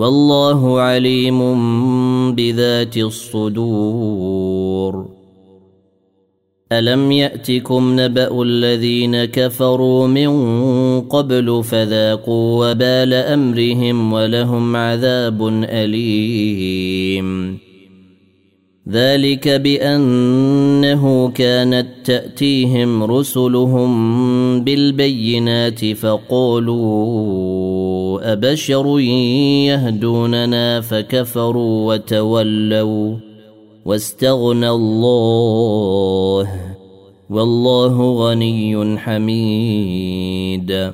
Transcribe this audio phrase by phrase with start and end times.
[0.00, 1.40] والله عليم
[2.34, 4.40] بذات الصدور.
[6.72, 10.30] ألم يأتكم نبأ الذين كفروا من
[11.00, 17.58] قبل فذاقوا وبال أمرهم ولهم عذاب أليم.
[18.88, 23.90] ذلك بأنه كانت تأتيهم رسلهم
[24.64, 27.79] بالبينات فقالوا
[28.20, 29.00] أبشر
[29.66, 33.16] يهدوننا فكفروا وتولوا
[33.84, 36.48] واستغنى الله
[37.30, 40.92] والله غني حميد.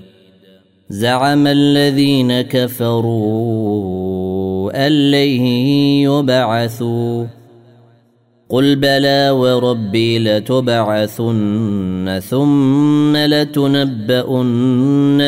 [0.89, 3.87] زعم الذين كفروا
[4.87, 5.47] أن لن
[6.07, 7.27] يبعثوا
[8.49, 14.53] قل بلى وربي لتبعثن ثم لتنبؤن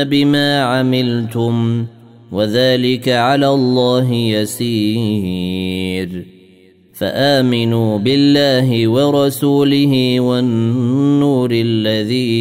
[0.05, 1.87] بما عملتم
[2.33, 6.09] وذلك على الله يسير
[6.93, 12.39] فامنوا بالله ورسوله والنور الذي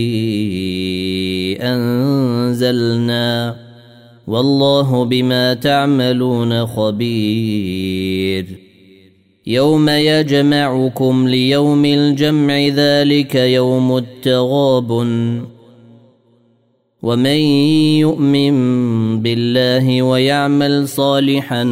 [1.62, 3.56] انزلنا
[4.28, 8.67] والله بما تعملون خبير
[9.48, 14.92] يوم يجمعكم ليوم الجمع ذلك يوم التغاب.
[17.04, 17.40] ومن
[18.04, 18.58] يؤمن
[19.22, 21.64] بالله ويعمل صالحا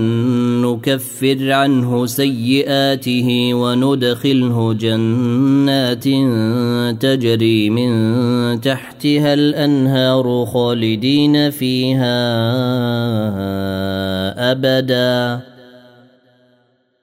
[0.62, 6.04] نكفر عنه سيئاته وندخله جنات
[7.02, 7.92] تجري من
[8.62, 12.16] تحتها الأنهار خالدين فيها
[14.52, 15.55] أبدا.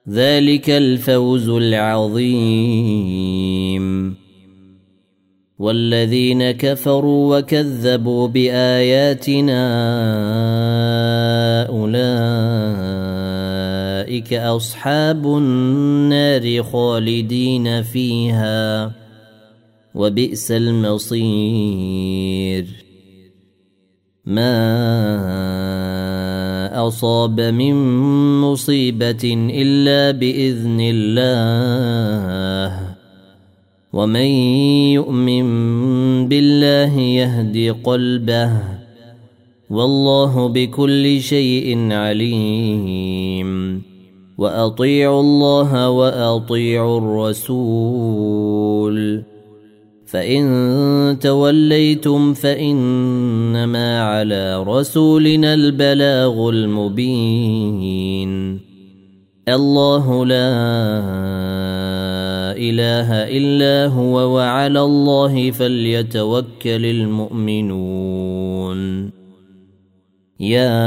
[0.09, 3.03] ذلك الفوز العظيم.
[5.59, 9.63] والذين كفروا وكذبوا بآياتنا
[11.69, 12.03] أولئك
[14.35, 18.93] أصحاب النار خالدين فيها
[19.95, 22.67] وبئس المصير.
[24.27, 25.62] ما
[26.89, 27.75] أصاب من
[28.41, 32.95] مصيبة إلا بإذن الله.
[33.93, 34.31] ومن
[34.97, 35.47] يؤمن
[36.29, 38.53] بالله يهد قلبه.
[39.71, 43.83] والله بكل شيء عليم.
[44.39, 48.53] وأطيعوا الله وأطيعوا الرسول.
[50.07, 58.33] فإن توليتم فإنما على رسولنا البلاغ المبين.
[59.49, 60.53] الله لا
[62.57, 68.33] إله إلا هو وعلى الله فليتوكل المؤمنون.
[70.41, 70.83] يا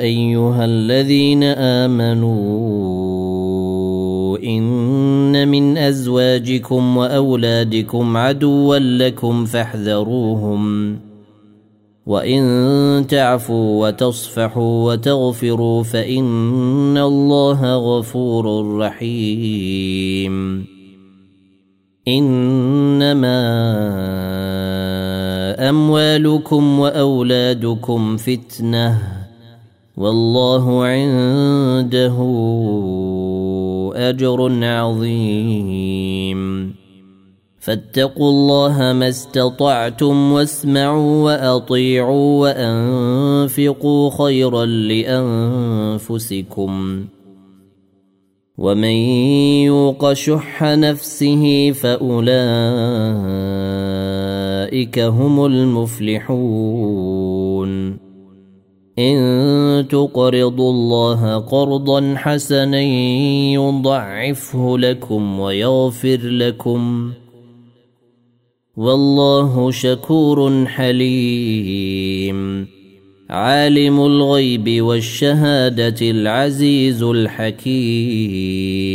[0.00, 2.63] أيها الذين آمنوا
[5.48, 10.96] من أزواجكم وأولادكم عدوا لكم فاحذروهم.
[12.06, 20.66] وإن تعفوا وتصفحوا وتغفروا فإن الله غفور رحيم.
[22.08, 23.40] إنما
[25.68, 28.98] أموالكم وأولادكم فتنة.
[29.96, 32.16] والله عنده
[33.92, 36.74] أجر عظيم.
[37.58, 44.64] فاتقوا الله ما استطعتم واسمعوا وأطيعوا وأنفقوا خيرا
[46.04, 47.04] لأنفسكم.
[48.58, 48.96] ومن
[49.64, 52.48] يوق شح نفسه فأولئك
[54.98, 57.24] هم المفلحون.
[58.98, 59.16] إن
[59.82, 62.80] تقرضوا الله قرضا حسنا
[63.52, 67.12] يضعفه لكم ويغفر لكم.
[68.76, 72.66] والله شكور حليم.
[73.30, 78.93] عالم الغيب والشهادة العزيز الحكيم.